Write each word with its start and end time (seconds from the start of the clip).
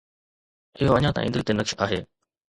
اهو 0.79 0.93
اڃا 0.97 1.11
تائين 1.15 1.31
دل 1.33 1.43
تي 1.47 1.53
نقش 1.59 1.73
آهي. 1.85 1.99